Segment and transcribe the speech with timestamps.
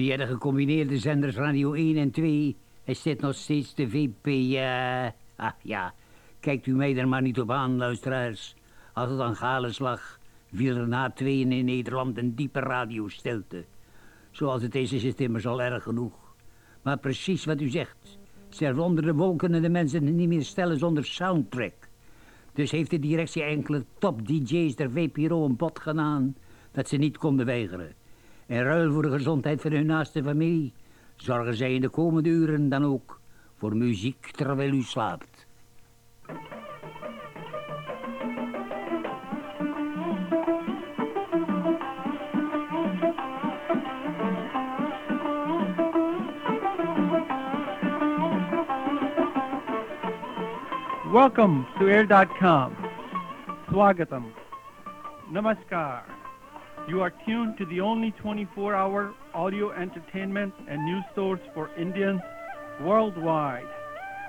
[0.00, 4.26] Via de gecombineerde zenders Radio 1 en 2 is dit nog steeds de VP...
[4.26, 5.04] Uh...
[5.36, 5.94] Ah ja,
[6.40, 8.56] kijkt u mij er maar niet op aan, luisteraars.
[8.92, 10.18] Als het aan Galen slag,
[10.52, 13.64] viel er na tweeën in Nederland een diepe radiostilte.
[14.30, 16.34] Zoals het is, is het immers al erg genoeg.
[16.82, 18.18] Maar precies wat u zegt.
[18.48, 21.88] Zelfs onder de wolken kunnen de mensen niet meer stellen zonder soundtrack.
[22.52, 26.36] Dus heeft de directie enkele top-dj's der VPRO een bod gedaan
[26.72, 27.99] dat ze niet konden weigeren.
[28.50, 30.72] In ruil voor de gezondheid van hun naaste familie
[31.16, 33.20] zorgen zij in de komende uren dan ook
[33.56, 35.46] voor muziek terwijl u slaapt.
[51.12, 52.72] Welcome to Air.com.
[53.68, 54.32] Swagatam.
[55.28, 56.09] Namaskar.
[56.90, 62.20] You are tuned to the only 24 hour audio entertainment and news source for Indians
[62.82, 63.62] worldwide.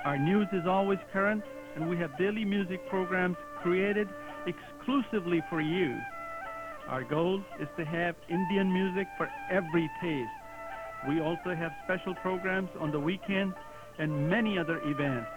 [0.05, 1.41] Our news is always current,
[1.75, 4.07] and we have daily music programs created
[4.45, 5.97] exclusively for you.
[6.87, 10.29] Our goal is to have Indian music for every taste.
[11.09, 13.55] We also have special programs on the weekends
[13.97, 15.31] and many other events.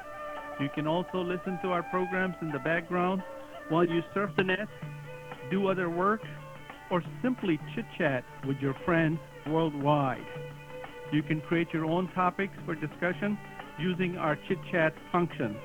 [0.61, 3.22] You can also listen to our programs in the background
[3.70, 4.69] while you surf the net,
[5.50, 6.20] do other work,
[6.90, 10.24] or simply chit chat with your friends worldwide.
[11.12, 13.38] You can create your own topics for discussion
[13.78, 15.56] using our chit chat function.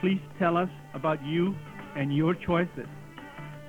[0.00, 1.54] Please tell us about you
[1.96, 2.88] and your choices.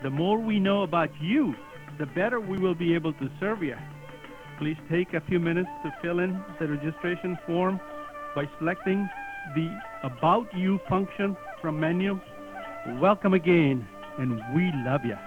[0.03, 1.53] The more we know about you,
[1.97, 3.75] the better we will be able to serve you.
[4.59, 7.79] Please take a few minutes to fill in the registration form
[8.35, 9.09] by selecting
[9.55, 12.19] the About You function from menu.
[12.99, 15.17] Welcome again, and we love you.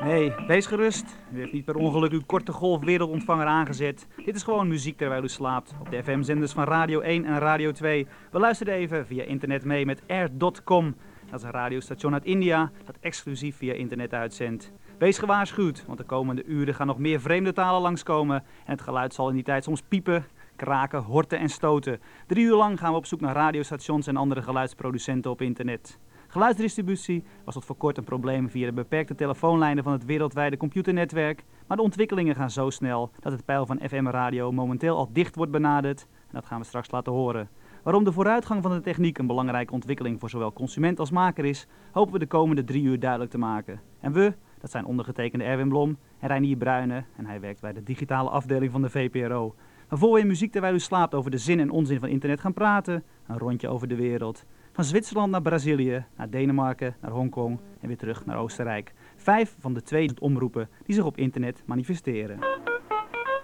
[0.00, 1.16] Nee, wees gerust.
[1.32, 4.06] U heeft niet per ongeluk uw korte golf wereldontvanger aangezet.
[4.24, 5.74] Dit is gewoon muziek terwijl u slaapt.
[5.80, 8.06] Op de FM-zenders van Radio 1 en Radio 2.
[8.30, 10.94] We luisteren even via internet mee met air.com.
[11.30, 14.72] Dat is een radiostation uit India dat exclusief via internet uitzendt.
[14.98, 18.36] Wees gewaarschuwd, want de komende uren gaan nog meer vreemde talen langskomen.
[18.36, 20.24] En het geluid zal in die tijd soms piepen,
[20.56, 22.00] kraken, horten en stoten.
[22.26, 25.98] Drie uur lang gaan we op zoek naar radiostations en andere geluidsproducenten op internet.
[26.36, 31.44] Geluidsdistributie was tot voor kort een probleem via de beperkte telefoonlijnen van het wereldwijde computernetwerk,
[31.66, 35.52] maar de ontwikkelingen gaan zo snel dat het pijl van FM-radio momenteel al dicht wordt
[35.52, 37.48] benaderd en dat gaan we straks laten horen.
[37.82, 41.66] Waarom de vooruitgang van de techniek een belangrijke ontwikkeling voor zowel consument als maker is,
[41.90, 43.80] hopen we de komende drie uur duidelijk te maken.
[44.00, 47.82] En we, dat zijn ondergetekende Erwin Blom en Reinier Bruyne en hij werkt bij de
[47.82, 49.54] digitale afdeling van de VPRO.
[49.88, 52.52] Waarvoor we in muziek terwijl u slaapt over de zin en onzin van internet gaan
[52.52, 54.44] praten, een rondje over de wereld.
[54.76, 58.92] Van Zwitserland naar Brazilië, naar Denemarken, naar Hongkong en weer terug naar Oostenrijk.
[59.16, 62.38] Vijf van de 2000 omroepen die zich op internet manifesteren.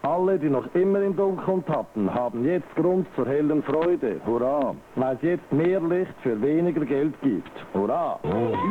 [0.01, 4.21] Alle, die noch immer im Dunkeln tappen, haben jetzt Grund zur hellen Freude.
[4.27, 4.75] Hurra!
[4.95, 7.53] Weil es jetzt mehr Licht für weniger Geld gibt.
[7.73, 8.19] Hurra!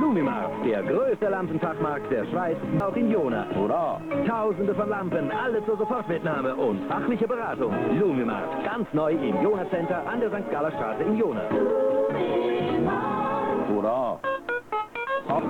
[0.01, 3.45] Lumimar, der größte Lampenfachmarkt der Schweiz, auch in Jona.
[3.55, 4.01] Hurra!
[4.27, 7.73] Tausende von Lampen, alle zur Sofortmitnahme und fachliche Beratung.
[7.99, 10.51] Lumimar, ganz neu im Jona Center an der St.
[10.51, 11.43] Galler Straße in Jona.
[13.81, 14.19] Hurra!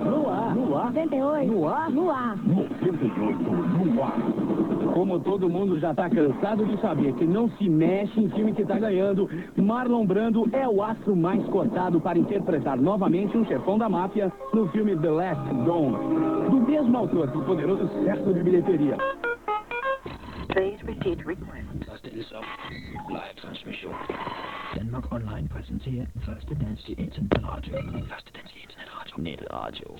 [0.05, 2.37] No ar, no ar, 78, no ar, no ar.
[2.37, 4.93] 98 no ar.
[4.93, 8.61] Como todo mundo já está cansado de saber que não se mexe em time que
[8.61, 13.89] está ganhando, Marlon Brando é o astro mais cotado para interpretar novamente um chefão da
[13.89, 15.97] máfia no filme The Last Dome,
[16.49, 18.97] do mesmo autor do poderoso sucesso de bilheteria.
[20.50, 21.66] Please repeat request.
[21.86, 22.44] Das ist auf
[23.10, 23.94] Live-Transmission.
[24.74, 27.74] Denmark Online præsenterer første danske internetradio.
[28.08, 29.16] Første danske internetradio.
[29.18, 29.96] Netradio.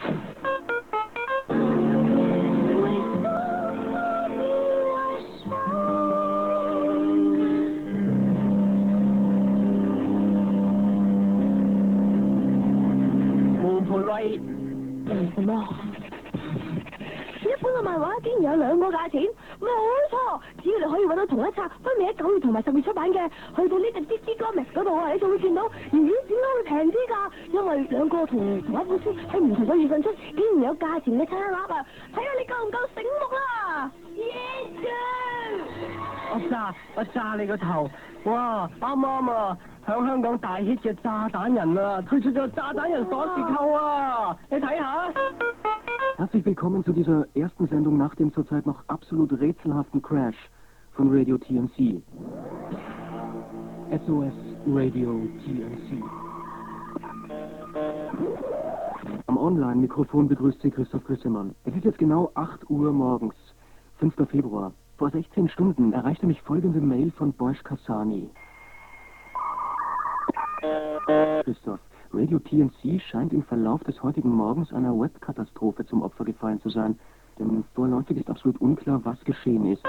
[15.37, 15.69] 什么？
[17.43, 19.23] 一般嘅漫画竟然有两个价钱，
[19.62, 19.68] 冇
[20.10, 20.40] 錯！
[20.64, 25.92] 只要你可以揾到同一冊分別喺九月同埋十月出版嘅，去到呢隻 DC Comics 嗰度啊，你就會見到，咦？
[25.92, 27.32] 點解會平啲㗎？
[27.54, 31.86] 因為兩個同同一本書喺唔同嘅月份出，竟然有價錢嘅差額啊！
[32.14, 34.82] 睇下你夠唔夠醒目啦！Yes
[36.34, 37.90] 我炸我炸你個頭！
[38.26, 39.58] 哇，啱啱啊！
[39.87, 44.37] 响香港大 hit 嘅炸弹人啊，推出咗炸弹人锁匙扣啊！
[44.51, 45.13] 你睇下。
[46.19, 50.51] Herzlich willkommen zu dieser ersten Sendung nach dem zurzeit noch absolut rätselhaften Crash
[50.93, 52.03] von Radio TNC.
[53.91, 54.33] SOS
[54.67, 56.03] Radio TNC.
[59.27, 61.55] Am Online-Mikrofon begrüßt Sie Christoph Grissemann.
[61.65, 63.35] Es ist jetzt genau 8 Uhr morgens,
[63.99, 64.15] 5.
[64.29, 64.73] Februar.
[64.97, 68.31] Vor 16 Stunden erreichte mich folgende Mail von Boysh Kassani.
[71.44, 71.80] Christoph,
[72.14, 77.00] Radio TNC scheint im Verlauf des heutigen Morgens einer Webkatastrophe zum Opfer gefallen zu sein.
[77.40, 79.84] Denn vorläufig ist absolut unklar, was geschehen ist.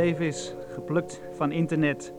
[0.00, 2.14] Davis, geplukt van internet.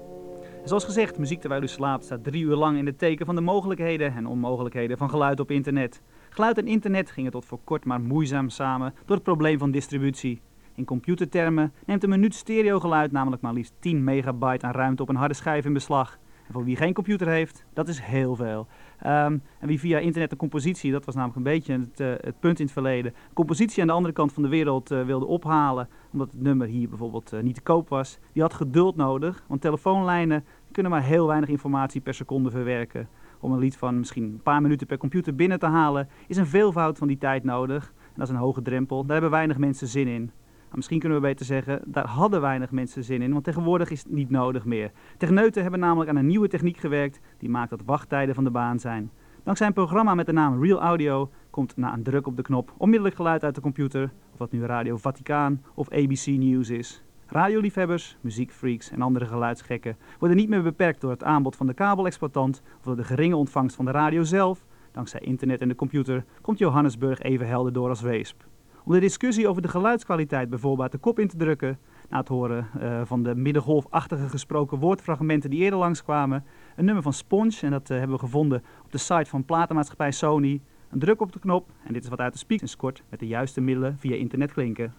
[0.64, 3.42] Zoals gezegd, muziek terwijl u slaapt staat drie uur lang in het teken van de
[3.42, 6.02] mogelijkheden en onmogelijkheden van geluid op internet.
[6.30, 10.42] Geluid en internet gingen tot voor kort maar moeizaam samen door het probleem van distributie.
[10.76, 15.16] In computertermen neemt een minuut stereogeluid namelijk maar liefst 10 megabyte aan ruimte op een
[15.16, 16.20] harde schijf in beslag.
[16.52, 18.68] En voor wie geen computer heeft, dat is heel veel.
[19.00, 22.40] Ehm, en wie via internet een compositie, dat was namelijk een beetje het, eh, het
[22.40, 25.90] punt in het verleden, compositie aan de andere kant van de wereld eh, wilde ophalen,
[26.12, 29.62] omdat het nummer hier bijvoorbeeld eh, niet te koop was, die had geduld nodig, want
[29.62, 33.08] telefoonlijnen kunnen maar heel weinig informatie per seconde verwerken.
[33.40, 36.48] Om een lied van misschien een paar minuten per computer binnen te halen, is een
[36.48, 37.94] veelvoud van die tijd nodig.
[37.98, 40.32] En dat is een hoge drempel, daar hebben weinig mensen zin in.
[40.76, 44.12] Misschien kunnen we beter zeggen, daar hadden weinig mensen zin in, want tegenwoordig is het
[44.12, 44.92] niet nodig meer.
[45.18, 48.80] Techneuten hebben namelijk aan een nieuwe techniek gewerkt, die maakt dat wachttijden van de baan
[48.80, 49.12] zijn.
[49.44, 52.74] Dankzij een programma met de naam Real Audio komt na een druk op de knop
[52.78, 57.04] onmiddellijk geluid uit de computer, of dat nu Radio Vaticaan of ABC News is.
[57.28, 62.62] Radioliefhebbers, muziekfreaks en andere geluidsgekken worden niet meer beperkt door het aanbod van de kabelexploitant
[62.78, 64.66] of door de geringe ontvangst van de radio zelf.
[64.92, 68.44] Dankzij internet en de computer komt Johannesburg even helder door als Weesp.
[68.86, 71.80] Om de discussie over de geluidskwaliteit bijvoorbeeld de kop in te drukken,
[72.10, 76.46] na het horen uh, van de middengolfachtige gesproken woordfragmenten die eerder langskwamen,
[76.76, 80.12] een nummer van Sponge, en dat uh, hebben we gevonden op de site van platenmaatschappij
[80.12, 80.62] Sony.
[80.90, 83.28] Een druk op de knop en dit is wat uit de speakers kort met de
[83.28, 84.94] juiste middelen via internet klinken.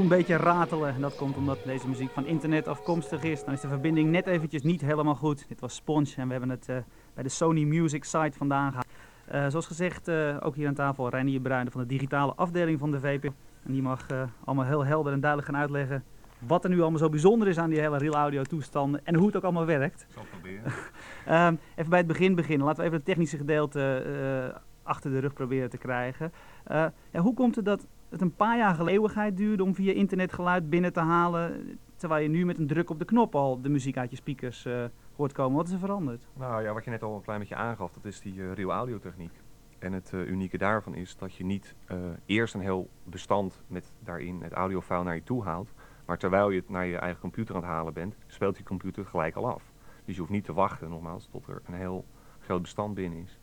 [0.00, 0.94] Een beetje ratelen.
[0.94, 3.44] En dat komt omdat deze muziek van internet afkomstig is.
[3.44, 5.48] Dan is de verbinding net eventjes niet helemaal goed.
[5.48, 6.76] Dit was Sponge en we hebben het uh,
[7.14, 8.86] bij de Sony Music site vandaan gehaald.
[9.32, 12.90] Uh, zoals gezegd, uh, ook hier aan tafel Reinier Bruinen van de digitale afdeling van
[12.90, 13.24] de VP.
[13.64, 14.06] En die mag
[14.44, 16.04] allemaal heel helder en duidelijk gaan uitleggen
[16.38, 19.26] wat er nu allemaal zo bijzonder is aan die hele real audio toestanden en hoe
[19.26, 20.06] het ook allemaal werkt.
[20.08, 20.72] Ik zal proberen.
[21.46, 22.66] um, even bij het begin beginnen.
[22.66, 26.32] Laten we even het technische gedeelte achter de rug proberen te krijgen.
[27.12, 30.70] ja, hoe komt het dat het een paar jaar eeuwigheid duurde om via internet geluid
[30.70, 33.96] binnen te halen, terwijl je nu met een druk op de knop al de muziek
[33.96, 34.84] uit je speakers uh,
[35.16, 35.56] hoort komen.
[35.56, 36.26] Wat is er veranderd?
[36.32, 38.70] Nou ja, wat je net al een klein beetje aangaf, dat is die uh, real
[38.70, 39.32] audio techniek.
[39.78, 41.74] En het uh, unieke daarvan is dat je niet
[42.26, 45.72] eerst een heel bestand met daarin het audiofile naar je toe haalt,
[46.06, 49.02] maar terwijl je het naar je eigen computer aan het halen bent, speelt die computer
[49.02, 49.62] het gelijk al af.
[50.04, 52.04] Dus je hoeft niet te wachten nogmaals tot er een heel
[52.38, 53.37] groot bestand binnen is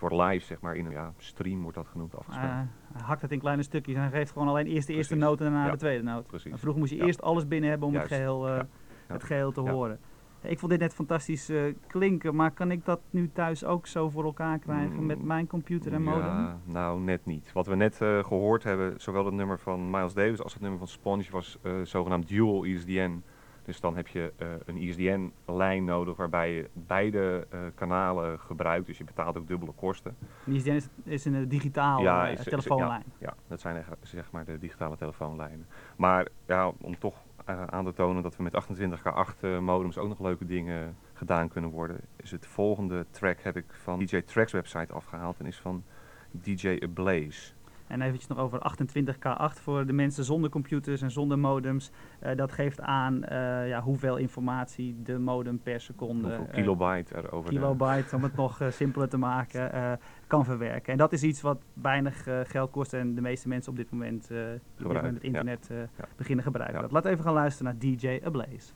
[0.00, 2.50] voor live, zeg maar, in een ja, stream wordt dat genoemd afgespeeld.
[2.50, 2.58] Uh,
[2.92, 5.44] hij hakt het in kleine stukjes en geeft gewoon alleen eerst de eerste noot en
[5.44, 5.70] daarna ja.
[5.70, 6.26] de tweede noot.
[6.26, 6.52] Precies.
[6.52, 7.04] En vroeger moest je ja.
[7.04, 8.10] eerst alles binnen hebben om Juist.
[8.10, 8.66] het geheel, uh, ja.
[9.06, 9.98] het geheel te horen.
[10.42, 14.08] Ik vond dit net fantastisch uh, klinken, maar kan ik dat nu thuis ook zo
[14.08, 16.22] voor elkaar krijgen mm, met mijn computer en modem?
[16.22, 17.52] Ja, nou net niet.
[17.52, 20.78] Wat we net uh, gehoord hebben, zowel het nummer van Miles Davis als het nummer
[20.78, 23.22] van Sponge was zogenaamd dual ISDN.
[23.64, 28.86] Dus dan heb je uh, een ISDN-lijn nodig waarbij je beide uh, kanalen gebruikt.
[28.86, 30.16] Dus je betaalt ook dubbele kosten.
[30.46, 33.04] Een ISDN is, is een digitale ja, is, telefoonlijn?
[33.18, 35.66] Ja, ja, dat zijn zeg maar de digitale telefoonlijnen.
[35.96, 37.14] Maar ja, om toch
[37.48, 41.70] uh, aan te tonen dat we met 28K8 modems ook nog leuke dingen gedaan kunnen
[41.70, 45.84] worden, is het volgende track heb ik van DJ Tracks website afgehaald en is van
[46.30, 47.52] DJ Ablaze.
[47.90, 51.90] En eventjes nog over 28K8 voor de mensen zonder computers en zonder modems.
[52.22, 56.28] Uh, dat geeft aan uh, ja, hoeveel informatie de modem per seconde...
[56.28, 60.92] Hoeveel uh, kilobyte er over Kilobyte, om het nog simpeler te maken, kan verwerken.
[60.92, 64.22] En dat is iets wat weinig geld kost en de meeste mensen op dit moment,
[64.22, 65.76] op dit moment het internet ja.
[65.76, 65.88] Ja.
[66.16, 66.80] beginnen gebruiken.
[66.80, 68.72] Laten we even gaan luisteren naar DJ Ablaze.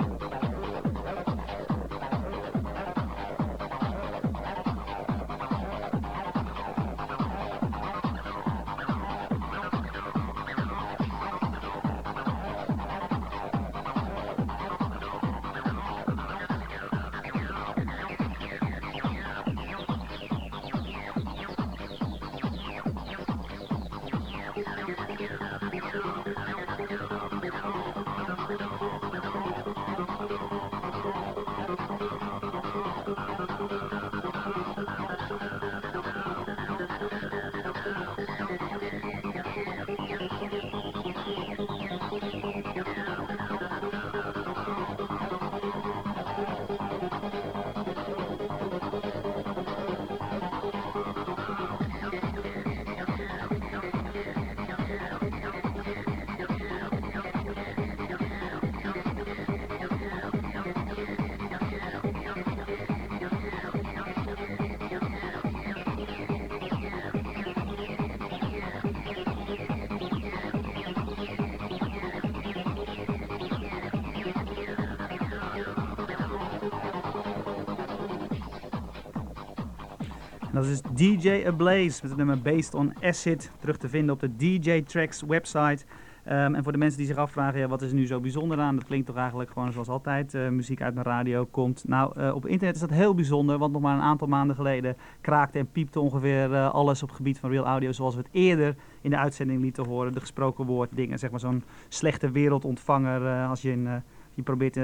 [80.55, 83.51] Dat is DJ Ablaze met het nummer Based on Acid.
[83.61, 85.85] Terug te vinden op de DJ Tracks website.
[86.27, 88.59] Um, en voor de mensen die zich afvragen, ja, wat is er nu zo bijzonder
[88.59, 88.77] aan?
[88.77, 91.85] Dat klinkt toch eigenlijk gewoon zoals altijd, uh, muziek uit mijn radio komt.
[91.87, 94.97] Nou, uh, op internet is dat heel bijzonder, want nog maar een aantal maanden geleden
[95.21, 98.31] kraakte en piepte ongeveer uh, alles op het gebied van real audio, zoals we het
[98.33, 100.13] eerder in de uitzending lieten horen.
[100.13, 104.03] De gesproken woord dingen, zeg maar zo'n slechte wereldontvanger als je in...
[104.35, 104.79] je probeert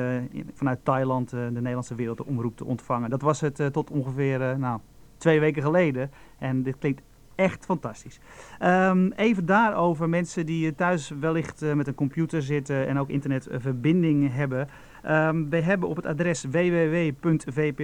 [0.54, 3.10] vanuit Thailand de Nederlandse wereldomroep te ontvangen.
[3.10, 4.80] Dat was het tot ongeveer, nou,
[5.20, 6.10] twee weken geleden.
[6.38, 7.02] En dit klinkt
[7.34, 8.20] echt fantastisch.
[8.62, 14.32] Um, even daarover, mensen die thuis wellicht uh, met een computer zitten en ook internetverbinding
[14.34, 14.68] hebben.
[15.06, 17.82] Um, we hebben op het adres www.vpro.nl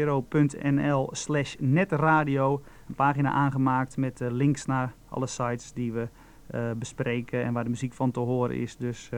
[1.12, 6.09] slash netradio een pagina aangemaakt met uh, links naar alle sites die we
[6.78, 8.76] bespreken en waar de muziek van te horen is.
[8.76, 9.11] Dus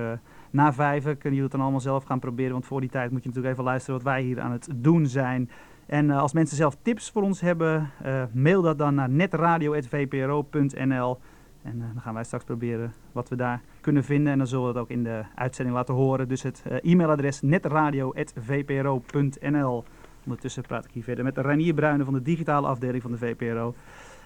[0.50, 3.22] na vijven kunnen jullie het dan allemaal zelf gaan proberen, want voor die tijd moet
[3.22, 5.50] je natuurlijk even luisteren wat wij hier aan het doen zijn.
[5.88, 11.18] En uh, als mensen zelf tips voor ons hebben, uh, mail dat dan naar netradio.vpro.nl.
[11.62, 14.33] En uh, dan gaan wij straks proberen wat we daar kunnen vinden.
[14.33, 16.28] En dan zullen we het ook in de uitzending laten horen.
[16.28, 19.85] Dus het e-mailadres netradio.vpro.nl.
[20.25, 23.75] Ondertussen praat ik hier verder met Renier Bruinen van de digitale afdeling van de VPRO.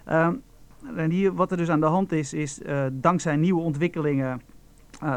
[0.04, 0.35] Ehm,
[0.95, 2.61] Renier, wat er dus aan de hand is, is
[2.92, 4.40] dankzij nieuwe ontwikkelingen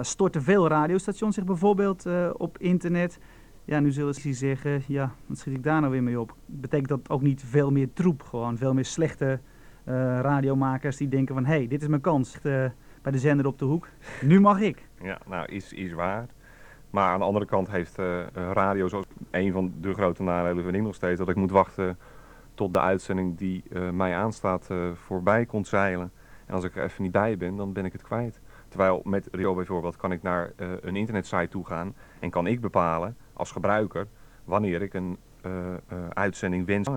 [0.01, 2.05] storten veel radiostations zich bijvoorbeeld
[2.37, 3.19] op internet.
[3.67, 6.35] Ja, nu zullen ze zeggen, ja, wat schiet ik daar nou weer mee op?
[6.45, 9.39] Betekent dat ook niet veel meer troep, gewoon veel meer slechte
[9.85, 12.41] uh, radiomakers die denken van, hé, hey, dit is mijn kans uh,
[13.01, 13.87] bij de zender op de hoek,
[14.21, 14.87] nu mag ik.
[15.01, 16.25] Ja, nou, is, is waar.
[16.89, 20.75] Maar aan de andere kant heeft uh, radio zo een van de grote nadelen vind
[20.75, 21.97] ik nog steeds, dat ik moet wachten
[22.53, 26.11] tot de uitzending die mij aanstaat voorbij komt zeilen.
[26.45, 28.41] En als ik er even niet bij ben, dan ben ik het kwijt.
[28.67, 33.15] Terwijl met Rio bijvoorbeeld kan ik naar een internetsite toe gaan en kan ik bepalen
[33.35, 34.07] als gebruiker
[34.43, 35.51] wanneer ik een uh,
[35.93, 36.89] uh, uitzending wens.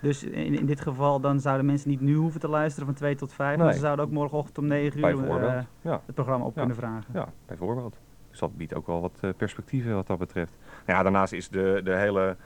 [0.00, 3.14] Dus in, in, dit geval dan zouden mensen niet nu hoeven te luisteren van 2
[3.14, 3.64] tot 5, nee.
[3.64, 6.02] maar ze zouden ook morgenochtend om 9 uur uh, ja.
[6.06, 6.58] het programma op ja.
[6.58, 7.10] kunnen vragen.
[7.14, 8.00] Ja, bijvoorbeeld.
[8.30, 10.56] Dus dat biedt ook wel wat perspectieven wat dat betreft.
[10.86, 12.36] Nou ja, daarnaast is de, de hele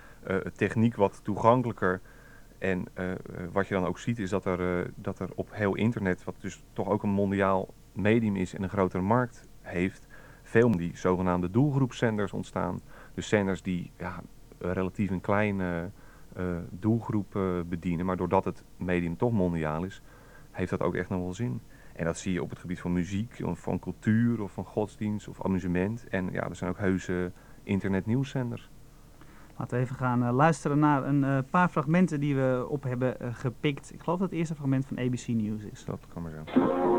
[0.57, 2.01] techniek wat toegankelijker.
[2.59, 2.85] En
[3.53, 6.63] wat je dan ook ziet is dat er, dat er op heel internet, wat dus
[6.73, 10.07] toch ook een mondiaal medium is en een grotere markt heeft,
[10.43, 12.81] veel die zogenaamde doelgroepzenders ontstaan.
[13.15, 14.23] Dus zenders die ja,
[14.59, 15.91] relatief een kleine
[16.37, 18.07] uh, doelgroep uh, bedienen.
[18.07, 20.03] Maar doordat het medium toch mondiaal is,
[20.51, 21.61] heeft dat ook echt nog wel zin.
[21.93, 25.29] En dat zie je op het gebied van muziek, of van cultuur, of van godsdienst,
[25.29, 26.09] of amusement.
[26.09, 28.71] En ja, er zijn ook heuse internetnieuwszenders.
[29.59, 33.17] Laten we even gaan uh, luisteren naar een uh, paar fragmenten die we op hebben
[33.23, 33.93] uh, gepikt.
[33.93, 35.85] Ik geloof dat het eerste fragment van ABC News is.
[35.85, 36.94] Dat kan maar zo.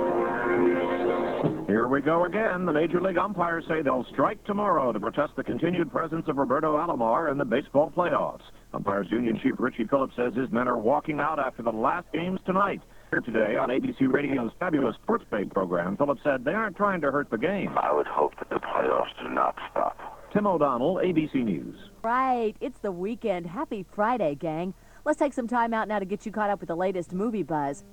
[1.68, 2.66] Here we go again.
[2.66, 6.78] The Major League umpires say they'll strike tomorrow to protest the continued presence of Roberto
[6.78, 8.42] Alomar in the baseball playoffs.
[8.74, 12.40] Umpires Union Chief Richie Phillips says his men are walking out after the last games
[12.46, 12.82] tonight.
[13.12, 17.12] Here today on ABC Radio's fabulous Sports Page program, Phillips said they aren't trying to
[17.12, 17.78] hurt the game.
[17.78, 20.32] I would hope that the playoffs do not stop.
[20.34, 21.76] Tim O'Donnell, ABC News.
[22.04, 23.46] Right, it's the weekend.
[23.46, 24.74] Happy Friday, gang.
[25.06, 27.44] Let's take some time out now to get you caught up with the latest movie
[27.44, 27.84] buzz.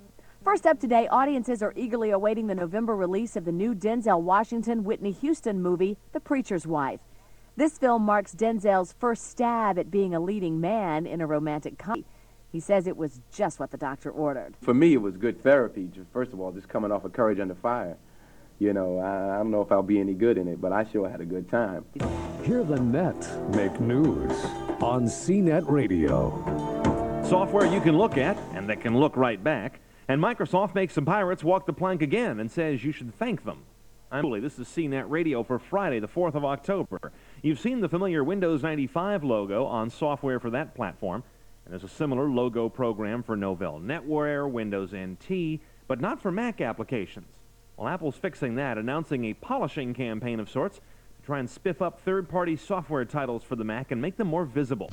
[0.44, 4.82] First up today, audiences are eagerly awaiting the November release of the new Denzel Washington
[4.82, 6.98] Whitney Houston movie, The Preacher's Wife.
[7.56, 12.06] This film marks Denzel's first stab at being a leading man in a romantic comedy.
[12.50, 14.56] He says it was just what the doctor ordered.
[14.62, 15.88] For me, it was good therapy.
[15.94, 17.96] Just- First of all, just coming off of Courage Under Fire.
[18.58, 20.84] You know, I, I don't know if I'll be any good in it, but I
[20.90, 21.84] sure had a good time.
[22.42, 23.16] Hear the net
[23.54, 24.32] make news
[24.82, 26.30] on CNET Radio.
[27.28, 29.78] Software you can look at and that can look right back.
[30.08, 33.62] And Microsoft makes some pirates walk the plank again and says you should thank them.
[34.10, 34.40] I'm Lee.
[34.40, 37.12] This is CNET Radio for Friday, the 4th of October.
[37.40, 41.22] You've seen the familiar Windows 95 logo on software for that platform.
[41.64, 46.60] And there's a similar logo program for Novell NetWare, Windows NT, but not for Mac
[46.60, 47.36] applications.
[47.76, 52.00] Well, Apple's fixing that, announcing a polishing campaign of sorts to try and spiff up
[52.00, 54.90] third-party software titles for the Mac and make them more visible.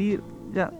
[0.00, 0.08] Sea.
[0.08, 0.20] Reinier,
[0.52, 0.72] ja,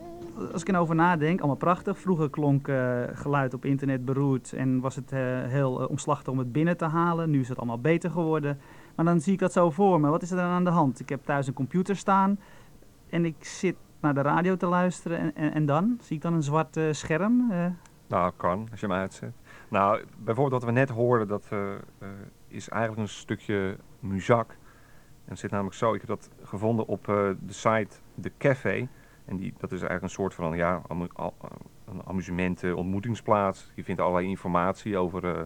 [0.52, 1.98] als ik erover nadenk, allemaal prachtig.
[1.98, 6.38] Vroeger klonk eh, geluid op internet beroerd en was het eh, heel eh, omslachtig om
[6.38, 7.30] het binnen te halen.
[7.30, 8.60] Nu is het allemaal beter geworden.
[8.94, 10.08] Maar dan zie ik dat zo voor me.
[10.08, 11.00] Wat is er dan aan de hand?
[11.00, 12.38] Ik heb thuis een computer staan
[13.10, 15.98] en ik zit naar de radio te luisteren en, en, en dan?
[16.00, 17.52] Zie ik dan een zwart scherm?
[18.06, 19.32] Nou, kan, als je hem uitzet.
[19.68, 21.48] Nou, bijvoorbeeld wat we net hoorden, dat
[22.48, 24.50] is eigenlijk een stukje muzak.
[25.24, 28.88] En het zit namelijk zo, ik heb dat gevonden op de site De Café.
[29.24, 31.26] En die, dat is eigenlijk een soort van, ja, amu- eh,
[31.84, 33.72] een amusement ontmoetingsplaats.
[33.74, 35.42] Je vindt allerlei informatie over eh,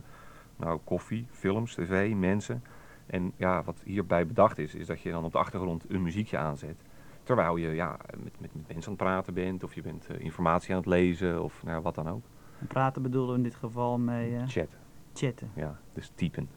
[0.57, 2.63] nou, koffie, films, tv, mensen.
[3.07, 6.39] En ja, wat hierbij bedacht is, is dat je dan op de achtergrond een muziekje
[6.39, 6.77] aanzet.
[7.23, 10.21] Terwijl je ja, met, met, met mensen aan het praten bent, of je bent eh,
[10.21, 12.23] informatie aan het lezen, of nou, wat dan ook.
[12.69, 14.79] praten bedoelen we in dit geval mee eh, Chatten.
[15.15, 15.51] chatten.
[15.55, 16.49] Ja, dus typen.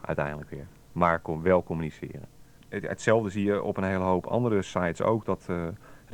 [0.00, 0.66] Uiteindelijk weer.
[0.92, 2.28] Maar kom, wel communiceren.
[2.68, 5.24] Het, hetzelfde zie je op een hele hoop andere sites ook.
[5.24, 5.48] Dat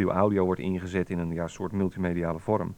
[0.01, 2.75] Real Audio wordt ingezet in een ja, soort multimediale vorm.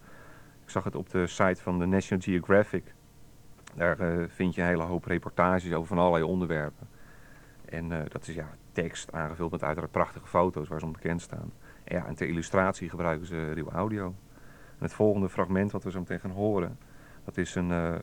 [0.63, 2.95] Ik zag het op de site van de National Geographic.
[3.75, 6.89] Daar eh, vind je een hele hoop reportages over van allerlei onderwerpen.
[7.65, 11.53] En eh, dat is ja, tekst aangevuld met uiteraard prachtige foto's waar ze onbekend staan.
[11.85, 14.15] En, ja, en ter illustratie gebruiken ze Real Audio.
[14.79, 16.79] Het volgende fragment wat we zo meteen gaan horen,
[17.25, 17.95] dat, is een, eh,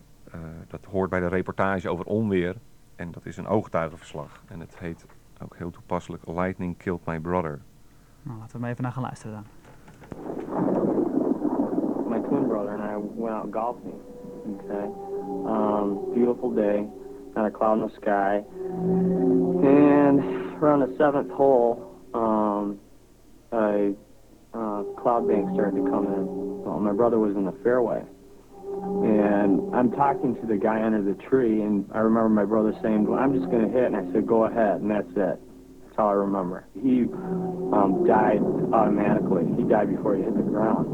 [0.68, 2.56] dat hoort bij de reportage over onweer.
[2.96, 4.44] En dat is een ooggetuigenverslag.
[4.48, 5.06] En het heet
[5.44, 7.60] ook heel toepasselijk Lightning Killed My Brother.
[8.24, 9.44] Nou, laten we maar even naar gaan luisteren dan.
[12.10, 13.94] my twin brother and I went out golfing.
[14.56, 14.86] Okay.
[15.46, 16.88] Um, beautiful day,
[17.36, 18.44] not a cloud in the sky.
[19.64, 20.20] And
[20.62, 22.80] around the seventh hole, um,
[23.52, 23.94] a
[24.54, 26.64] uh, cloud bank started to come in.
[26.64, 28.04] Well, my brother was in the fairway.
[28.72, 33.06] And I'm talking to the guy under the tree, and I remember my brother saying,
[33.06, 33.86] well, I'm just going to hit.
[33.86, 35.40] And I said, go ahead, and that's it.
[36.00, 36.66] All I remember.
[36.82, 37.04] He
[37.76, 38.40] um, died
[38.72, 39.44] automatically.
[39.58, 40.88] He died before he hit the ground.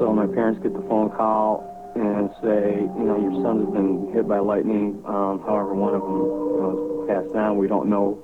[0.00, 1.62] So my parents get the phone call
[1.94, 5.00] and say, you know, your son has been hit by lightning.
[5.06, 7.56] Um, however, one of them you know, passed on.
[7.56, 8.18] We don't know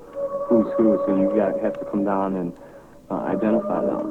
[0.48, 2.52] who's who, so you got have to come down and
[3.08, 4.10] uh, identify them.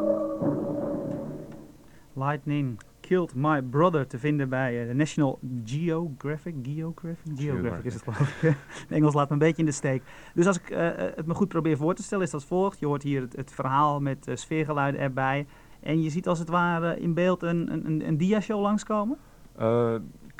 [2.16, 6.56] Lightning Killed My Brother te vinden bij eh, de National Geographic.
[6.64, 7.32] Geographic?
[7.36, 8.56] Geographic is het geloof ik.
[8.98, 10.04] Engels laat me een beetje in de steek.
[10.34, 12.80] Dus als ik eh, het me goed probeer voor te stellen is dat volgt.
[12.80, 15.46] Je hoort hier het, het verhaal met eh, sfeergeluiden erbij.
[15.80, 19.18] En je ziet als het ware in beeld een, een, een, dia-show langskomen?
[19.56, 19.96] Eh,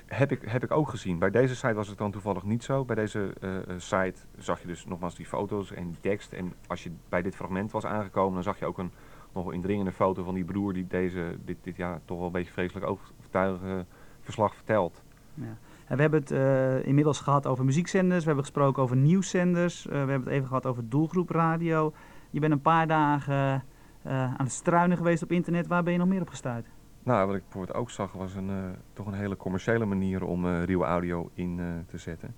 [0.06, 1.20] heb, ik, heb ik ook gezien.
[1.20, 2.86] Bij deze site was het dan toevallig niet zo.
[2.86, 6.34] Bij deze eh, eh, site zag je dus nogmaals die foto's en die tekst.
[6.34, 8.92] En als je bij dit fragment was aangekomen, dan zag je ook een
[9.34, 12.32] nog een indringende foto van die broer die deze, dit, dit ja, toch wel een
[12.32, 13.86] beetje vreselijk overtuigende
[14.22, 15.04] verslag vertelt.
[15.34, 15.58] Ja.
[15.86, 19.92] En we hebben het eh, inmiddels gehad over muziekzenders, we hebben gesproken over nieuwszenders, eh,
[19.92, 21.94] we hebben het even gehad over doelgroepradio.
[22.30, 23.64] Je bent een paar dagen
[24.02, 25.68] eh, aan het struinen geweest op internet.
[25.68, 26.68] Waar ben je nog meer op gestuurd?
[27.04, 28.56] Nou, wat ik bijvoorbeeld ook zag was een, eh,
[28.94, 32.36] toch een hele commerciële manier om eh Rio Audio in eh, te zetten.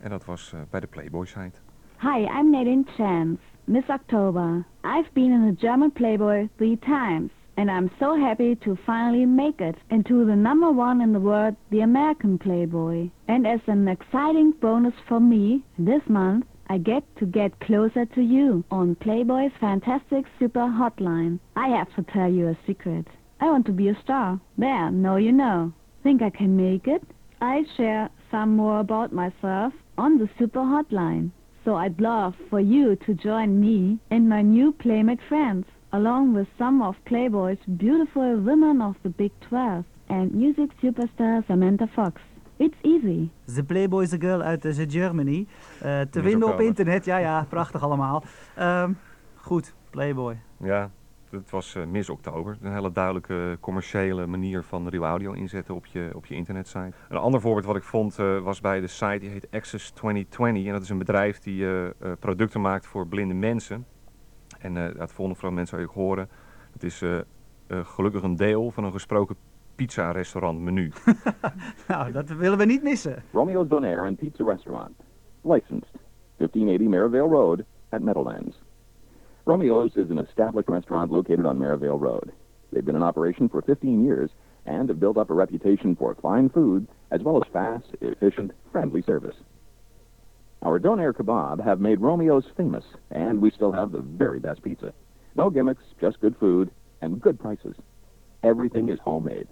[0.00, 1.60] En dat was eh, bij de Playboy site.
[2.00, 4.64] Hi, I'm Nadine Chance, Miss October.
[4.82, 9.60] I've been in the German Playboy three times, and I'm so happy to finally make
[9.60, 13.10] it into the number one in the world, the American Playboy.
[13.28, 18.22] And as an exciting bonus for me, this month I get to get closer to
[18.22, 21.38] you on Playboy's fantastic super hotline.
[21.54, 23.06] I have to tell you a secret.
[23.38, 24.40] I want to be a star.
[24.56, 25.74] There, now you know.
[26.02, 27.02] Think I can make it?
[27.42, 31.32] I share some more about myself on the super hotline.
[31.68, 36.48] So I'd love for you to join me and my new Playmate friends, along with
[36.56, 42.22] some of Playboy's beautiful women of the Big 12 and music superstar Samantha Fox.
[42.58, 43.30] It's easy.
[43.54, 45.46] The Playboy is a girl uit uh, Germany.
[45.80, 47.04] Eh, te vinden op internet.
[47.04, 48.24] Ja, ja, prachtig allemaal.
[48.56, 48.92] Ehm,
[49.36, 50.36] goed, Playboy.
[50.56, 50.90] Ja,
[51.30, 52.58] het was eh, Miss Oktober.
[52.62, 56.92] Een hele duidelijke commerciële manier van Rio Audio inzetten op je, op je internetsite.
[57.08, 60.66] Een ander voorbeeld wat ik vond eh, was bij de site die heet Access 2020.
[60.66, 63.86] En dat is een bedrijf die eh, eh, producten maakt voor blinde mensen.
[64.58, 66.28] En eh, het volgende fragment zou je ook horen.
[66.72, 67.24] Het is eh, eh,
[67.84, 69.36] gelukkig een deel van een gesproken
[69.74, 70.92] pizza-restaurant menu.
[71.88, 73.22] nou, dat willen we niet missen.
[73.32, 74.92] Romeo's Bonaire and Pizza Restaurant.
[75.42, 75.96] Licensed.
[76.36, 78.62] 1580 Maryvale Road at Meadowlands.
[79.48, 82.32] Romeo's is an established restaurant located on Maryvale Road.
[82.70, 84.28] They've been in operation for 15 years
[84.66, 89.00] and have built up a reputation for fine food as well as fast, efficient, friendly
[89.00, 89.36] service.
[90.60, 94.92] Our Donair kebab have made Romeo's famous, and we still have the very best pizza.
[95.34, 97.76] No gimmicks, just good food and good prices.
[98.42, 99.48] Everything is homemade.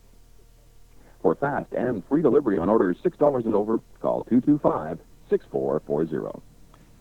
[1.22, 6.42] For fast and free delivery on orders $6 and over, call 225-6440.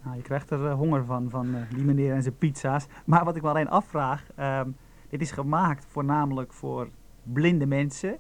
[0.06, 2.88] Nou, je krijgt er eh, honger van, van eh, die meneer en zijn pizza's.
[3.06, 4.70] Maar wat ik me alleen afvraag, ehm,
[5.10, 6.90] dit is gemaakt voornamelijk voor
[7.24, 8.18] blinde mensen.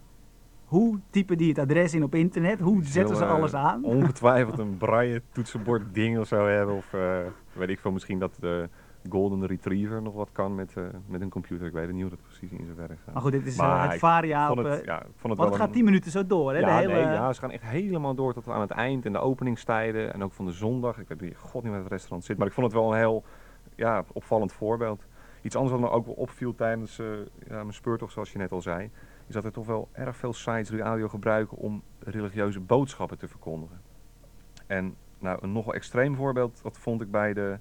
[0.66, 2.60] Hoe typen die het adres in op internet?
[2.60, 3.84] Hoe zetten ze alles aan?
[3.84, 6.76] Ongetwijfeld een braille toetsenbord ding of zo hebben.
[6.76, 7.20] Of eh,
[7.54, 8.70] weet ik veel, misschien dat de
[9.10, 11.68] Golden Retriever nog wat kan met, eh, met een computer.
[11.68, 13.14] Ik weet het niet hoe dat precies in zijn werk gaat.
[13.14, 14.58] Maar goed, dit is eh, het varia op...
[14.58, 16.60] het- eh, ja, het want het gaat een- 10 minuten zo door, hè?
[16.60, 19.12] Ja, de hele, nee, ja, ze gaan echt helemaal door tot aan het eind en
[19.14, 21.00] de openingstijden en ook van de zondag.
[21.00, 22.98] Ik weet niet, god niet waar het restaurant zit, maar ik vond het wel een
[22.98, 23.24] heel
[23.76, 25.06] ja, opvallend voorbeeld.
[25.42, 26.96] Iets anders wat me ook wel opviel tijdens
[27.48, 28.90] ja, mijn speurtocht, zoals je net al zei,
[29.28, 33.28] is dat er toch wel erg veel sites die audio gebruiken om religieuze boodschappen te
[33.28, 33.82] verkondigen.
[34.68, 37.58] En nou, een nogal extreem voorbeeld, dat vond ik bij de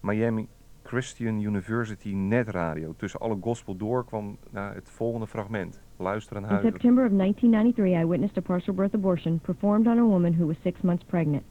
[0.00, 0.48] Miami
[0.86, 2.94] Christian University netradio.
[2.96, 5.80] Tussen alle gospel door kwam nou, het volgende fragment.
[5.96, 6.48] Luister en In.
[6.48, 10.56] September of 1993, I witnessed a partial birth abortion performed on a woman who was
[10.62, 11.42] six months pregnant.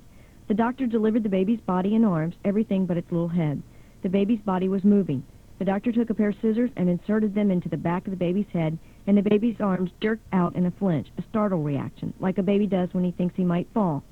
[0.48, 3.62] The doctor delivered the baby's body and arms, everything but its little head.
[4.02, 5.24] The baby's body was moving.
[5.58, 8.26] The doctor took a pair of scissors and inserted them into the back of the
[8.26, 12.38] baby's head, and the baby's arms jerked out in a flinch, a startle reaction, like
[12.38, 14.04] a baby does when he thinks he might fall.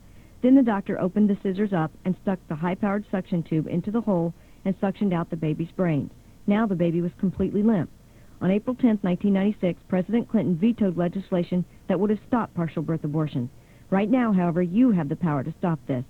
[0.42, 4.02] Then the doctor opened the scissors up and stuck the high-powered suction tube into the
[4.02, 4.34] hole
[4.66, 6.10] and suctioned out the baby's brains.
[6.48, 7.90] Now the baby was completely limp.
[8.42, 13.50] On April 10, 1996, President Clinton vetoed legislation that would have stopped partial birth abortion.
[13.90, 16.04] Right now, however, you have the power to stop this.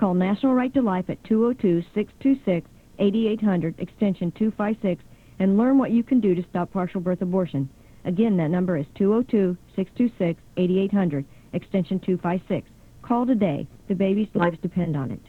[0.00, 5.04] Call National Right to Life at 202-626-8800, extension 256,
[5.38, 7.68] and learn what you can do to stop partial birth abortion.
[8.04, 12.68] Again, that number is 202-626-8800, extension 256.
[13.02, 13.68] Call today.
[13.88, 15.20] The baby's lives depend on it.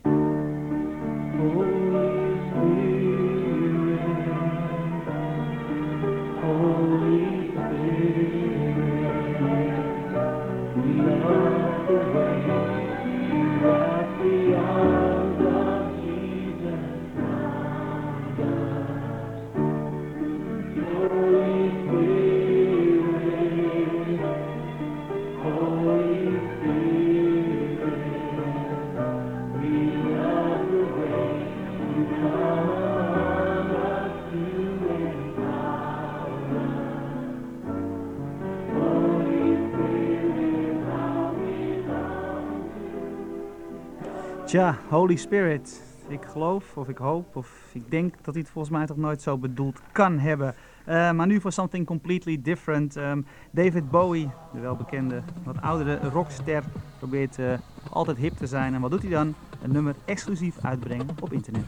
[44.47, 45.81] Tja, Holy Spirit.
[46.07, 49.21] Ik geloof, of ik hoop, of ik denk dat hij het volgens mij toch nooit
[49.21, 50.55] zo bedoeld kan hebben.
[50.85, 52.95] Eh, maar nu voor something completely different.
[52.95, 56.63] Ehm, David Bowie, de welbekende, wat oudere rockster,
[56.97, 57.53] probeert eh,
[57.89, 58.73] altijd hip te zijn.
[58.73, 59.35] En wat doet hij dan?
[59.63, 61.65] Een nummer exclusief uitbrengen op internet.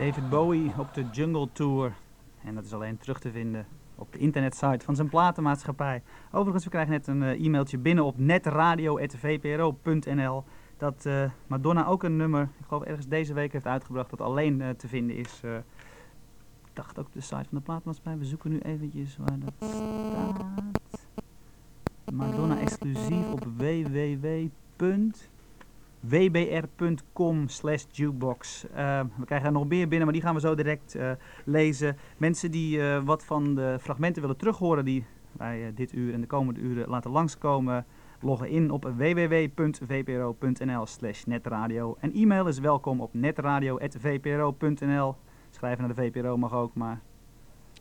[0.00, 1.92] David Bowie op de Jungle Tour.
[2.44, 6.02] En dat is alleen terug te vinden op de internetsite van zijn platenmaatschappij.
[6.32, 10.44] Overigens, we krijgen net een eh, e-mailtje binnen op netradio.vpro.nl
[10.76, 14.60] dat eh, Madonna ook een nummer, ik geloof ergens deze week heeft uitgebracht, dat alleen
[14.60, 15.40] eh, te vinden is.
[15.44, 15.62] ik
[16.72, 18.18] dacht ook op de site van de platenmaatschappij.
[18.18, 20.44] We zoeken nu eventjes waar dat staat.
[22.12, 23.46] Madonna exclusief op
[26.00, 28.66] www.wbr.com slash jukebox.
[28.74, 31.10] Eh, we krijgen er nog meer binnen, maar die gaan we zo direct eh,
[31.44, 31.96] lezen.
[32.16, 36.20] Mensen die eh, wat van de fragmenten willen terughoren die wij eh, dit uur en
[36.20, 37.86] de komende uren laten langskomen,
[38.20, 41.96] loggen in op www.vpro.nl slash netradio.
[42.00, 45.16] En e-mail is welkom op netradio.vpro.nl.
[45.50, 47.00] Schrijven naar de VPRO mag ook, maar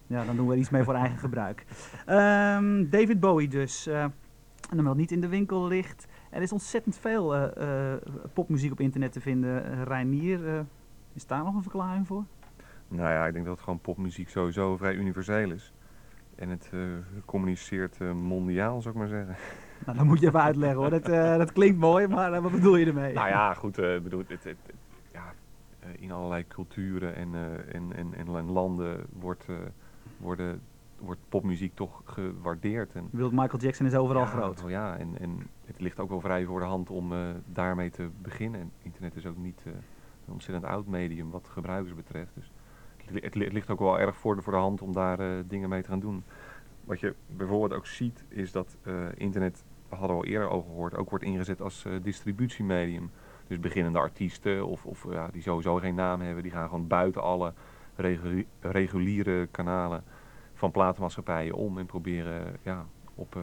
[0.07, 1.65] ja, dan doen we er iets mee voor eigen gebruik.
[2.05, 3.89] Ehm, David Bowie dus.
[4.69, 6.07] Eh, een nummer dat niet in de winkel ligt.
[6.29, 8.01] Er is ontzettend veel eh, eh,
[8.33, 9.71] popmuziek op internet te vinden.
[9.71, 10.59] Uh, Reinier, eh,
[11.13, 12.23] is daar nog een verklaring voor?
[12.87, 15.73] Nou ja, ik denk dat het gewoon popmuziek sowieso vrij universeel is.
[16.35, 16.79] En het eh,
[17.25, 19.35] communiceert eh, mondiaal, zou ik maar zeggen.
[19.85, 20.89] Nou, dan moet je even uitleggen hoor.
[20.89, 23.13] Dat, eh, dat klinkt mooi, maar eh, wat bedoel je ermee?
[23.13, 24.57] Nou ja, goed, eh, bedoel, het, het, het-
[25.13, 25.33] ja,
[25.79, 29.55] eh, in allerlei culturen en, eh, en, en, en, en landen wordt, eh,
[30.17, 30.61] worden,
[31.01, 32.93] wordt popmuziek toch gewaardeerd.
[32.93, 34.61] En, Michael Jackson is overal ja, groot.
[34.61, 37.89] wel Ja, en, en het ligt ook wel vrij voor de hand om eh, daarmee
[37.89, 38.59] te beginnen.
[38.61, 39.71] En internet is ook niet eh,
[40.25, 42.31] een ontzettend oud medium wat gebruikers betreft.
[42.35, 42.51] Dus
[42.97, 44.93] het, li- het, li- het ligt ook wel erg voor de, voor de hand om
[44.93, 46.23] daar eh, dingen mee te gaan doen.
[46.83, 48.77] Wat je bijvoorbeeld ook ziet, is dat
[49.15, 53.11] internet, we hadden we al eerder over gehoord, ook wordt ingezet als distributiemedium.
[53.47, 57.21] Dus beginnende artiesten of, of ja, die sowieso geen naam hebben, die gaan gewoon buiten
[57.21, 57.53] alle
[57.95, 60.03] reguli- reguliere kanalen
[60.59, 63.41] van platenmaatschappijen om en proberen ja, op, eh,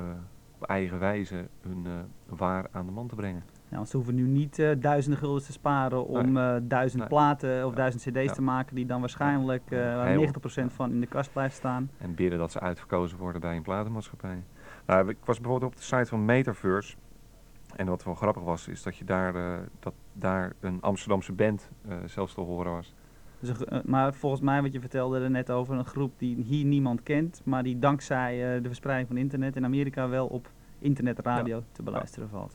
[0.59, 1.93] op eigen wijze hun eh,
[2.37, 3.43] waar aan de man te brengen.
[3.69, 6.35] Ja, want ze hoeven nu niet eh, duizenden guldens te sparen om
[6.69, 7.09] duizend Nee.
[7.09, 8.33] platen of duizend cd's Ja.
[8.33, 11.91] te maken die dan waarschijnlijk eh, waar Heel- 90% van in de kast blijft staan.
[11.99, 14.43] En bidden dat ze uitverkozen worden bij een platenmaatschappij.
[14.87, 16.97] Nou, ik was bijvoorbeeld op de site van Metaverse.
[17.77, 19.33] En wat wel grappig was, is dat je daar,
[19.81, 21.71] dat daar een Amsterdamse band
[22.05, 22.95] zelfs te horen was.
[23.41, 26.65] Dus eh, maar volgens mij, wat je vertelde er net over, een groep die hier
[26.65, 31.63] niemand kent, maar die dankzij eh, de verspreiding van internet in Amerika wel op internetradio
[31.73, 32.53] te beluisteren valt.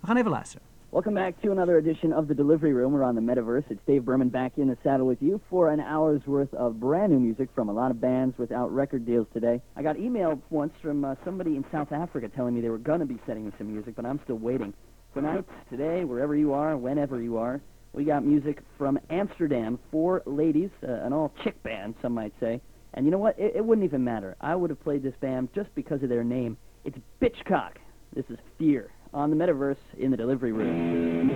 [0.00, 0.66] We gaan even luisteren.
[0.92, 2.92] Welcome back to another edition of the Delivery Room.
[2.92, 3.70] We're on the Metaverse.
[3.70, 7.12] It's Dave Berman back in the saddle with you for an hour's worth of brand
[7.12, 9.60] new music from a lot of bands without record deals today.
[9.76, 12.98] I got email once from uh, somebody in South Africa telling me they were going
[12.98, 14.74] to be sending me some music, but I'm still waiting.
[15.14, 17.60] Tonight, today, wherever you are, whenever you are,
[17.92, 22.60] we got music from Amsterdam, four ladies, uh, an all chick band, some might say.
[22.94, 23.38] And you know what?
[23.38, 24.36] It, it wouldn't even matter.
[24.40, 26.56] I would have played this band just because of their name.
[26.84, 27.72] It's Bitchcock.
[28.14, 31.30] This is Fear on the Metaverse in the Delivery Room.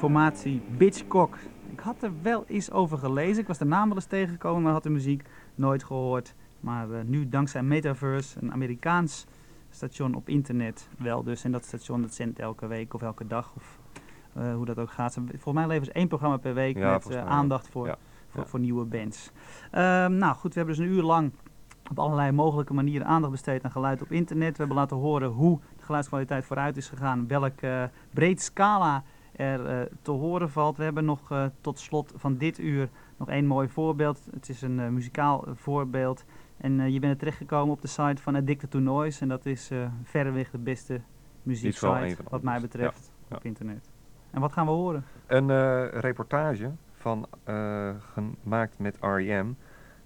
[0.00, 1.36] Formatie Bitchcock.
[1.72, 3.42] Ik had er wel eens over gelezen.
[3.42, 5.22] Ik was de naam wel eens tegengekomen, maar had de muziek
[5.54, 6.34] nooit gehoord.
[6.60, 9.26] Maar eh, nu dankzij Metaverse, een Amerikaans
[9.70, 11.44] station op internet wel dus.
[11.44, 13.78] En dat station dat zendt elke week of elke dag of
[14.32, 15.14] eh, hoe dat ook gaat.
[15.14, 17.96] Volgens mij leveren ze één programma per week Ja, met eh, aandacht voor, Ja.
[18.28, 18.46] voor, Ja.
[18.48, 19.30] voor nieuwe bands.
[19.70, 21.32] Ehm, nou goed, we hebben dus een uur lang
[21.90, 24.50] op allerlei mogelijke manieren aandacht besteed aan geluid op internet.
[24.50, 29.02] We hebben laten horen hoe de geluidskwaliteit vooruit is gegaan, welk eh, breed scala
[29.40, 30.76] er eh, te horen valt.
[30.76, 34.28] We hebben nog eh, tot slot van dit uur nog één mooi voorbeeld.
[34.32, 36.24] Het is een eh, muzikaal voorbeeld.
[36.56, 39.20] En je bent er terechtgekomen op de site van Addicted to Noise.
[39.20, 39.70] En dat is
[40.02, 41.00] verreweg de beste
[41.42, 43.90] muzieksite, wat mij betreft, Ja, op internet.
[44.30, 45.04] En wat gaan we horen?
[45.26, 45.50] Een
[45.88, 47.26] reportage van,
[47.98, 49.52] gemaakt met R.E.M.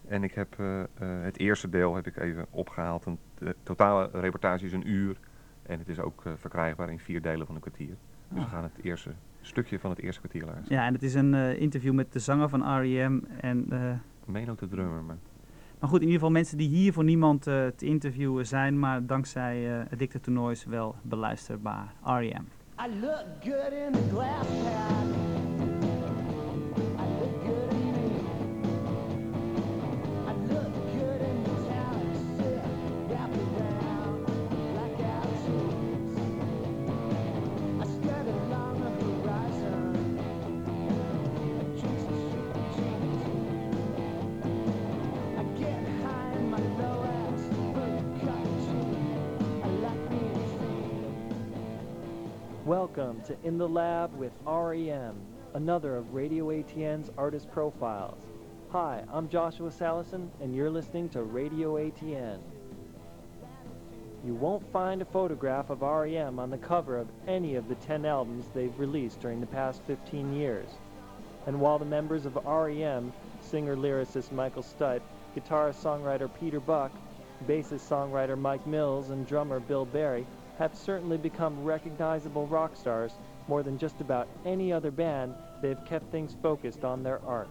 [0.09, 0.57] En ik heb
[0.99, 3.07] het eerste deel heb ik even opgehaald.
[3.07, 5.17] Een, de totale reportage is een uur.
[5.63, 7.97] En het is ook verkrijgbaar in vier delen van een kwartier.
[8.29, 9.11] Dus we gaan het eerste
[9.41, 10.79] stukje van het eerste kwartier luisteren.
[10.79, 13.21] Ja, en het is een eh, interview met de zanger van R.E.M.
[13.41, 13.79] En, eh,
[14.25, 15.17] Meen ook de drummer, maar...
[15.81, 19.07] maar goed, in ieder geval mensen die hier voor niemand eh, te interviewen zijn, maar
[19.07, 21.95] dankzij eh Addicted to Noise wel beluisterbaar.
[22.05, 22.45] R.E.M.
[22.81, 25.54] I look good in the glass
[52.85, 55.17] Welcome to In the Lab with REM,
[55.55, 58.23] another of Radio ATN's artist profiles.
[58.73, 62.41] Hi, I'm Joshua Salison, and you're listening to Radio ATN.
[64.23, 68.05] You won't find a photograph of REM on the cover of any of the 10
[68.05, 70.69] albums they've released during the past 15 years.
[71.47, 75.01] And while the members of REM, singer-lyricist Michael Stutt,
[75.35, 76.93] guitarist-songwriter Peter Buck,
[77.49, 80.27] bassist-songwriter Mike Mills, and drummer Bill Berry
[80.59, 83.13] have certainly become recognizable rock stars,
[83.49, 87.49] more than just about any other band, they've kept things focused on their art.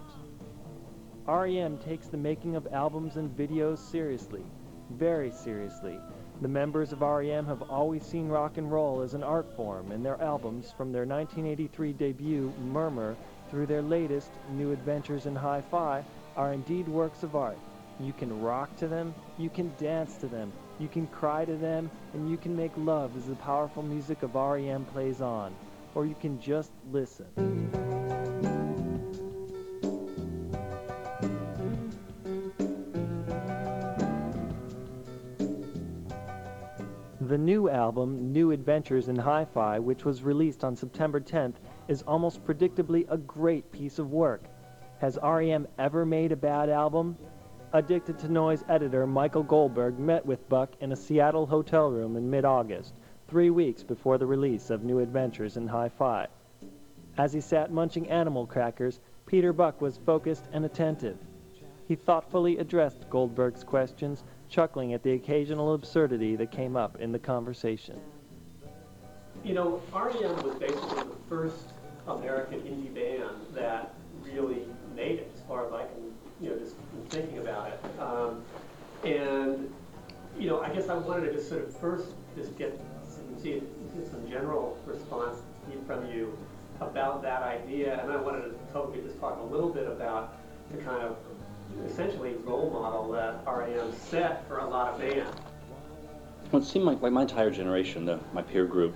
[1.27, 4.43] REM takes the making of albums and videos seriously,
[4.91, 5.99] very seriously.
[6.41, 10.05] The members of REM have always seen rock and roll as an art form, and
[10.05, 13.15] their albums, from their 1983 debut, Murmur,
[13.49, 16.03] through their latest, New Adventures in Hi-Fi,
[16.35, 17.57] are indeed works of art.
[17.99, 21.89] You can rock to them, you can dance to them, you can cry to them,
[22.13, 25.53] and you can make love as the powerful music of REM plays on.
[25.95, 27.27] Or you can just listen.
[37.21, 41.55] The new album, New Adventures in Hi-Fi, which was released on September 10th,
[41.88, 44.43] is almost predictably a great piece of work.
[44.99, 47.17] Has REM ever made a bad album?
[47.75, 52.29] Addicted to Noise editor Michael Goldberg met with Buck in a Seattle hotel room in
[52.29, 52.93] mid-August,
[53.27, 56.27] three weeks before the release of New Adventures in Hi-Fi.
[57.17, 61.17] As he sat munching animal crackers, Peter Buck was focused and attentive.
[61.88, 67.17] He thoughtfully addressed Goldberg's questions, chuckling at the occasional absurdity that came up in the
[67.17, 67.99] conversation.
[69.43, 71.73] You know, REM was basically the first
[72.07, 74.62] American indie band that really
[74.95, 76.55] made it, as far as I can, you know,
[77.13, 77.80] thinking about it.
[77.99, 78.41] Um,
[79.06, 79.71] and,
[80.38, 83.62] you know, I guess I wanted to just sort of first just get some, see,
[84.10, 85.38] some general response
[85.86, 86.36] from you
[86.82, 90.38] about that idea, and I wanted to hopefully just talk a little bit about
[90.71, 91.17] the kind of
[91.86, 95.38] essentially role model that RAM set for a lot of bands.
[96.52, 98.95] Well, it seemed like, like my entire generation, the, my peer group,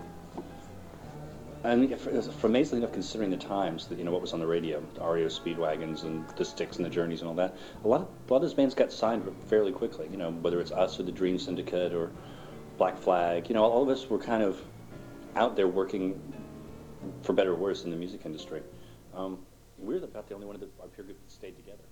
[1.68, 4.48] and if- it's amazingly enough, considering the times, that you know what was on the
[4.48, 8.02] radio, the REO Speedwagons and the Sticks and the Journeys and all that, a lot
[8.02, 10.08] of a lot of those bands got signed fairly quickly.
[10.10, 12.12] You know, whether it's us or the Dream Syndicate or
[12.78, 14.62] Black Flag, you know, all of us were kind of
[15.36, 16.20] out there working,
[17.22, 18.62] for better or worse, in the music industry.
[19.14, 19.40] Um,
[19.78, 21.87] we were about the only one of the, our peer group that stayed together.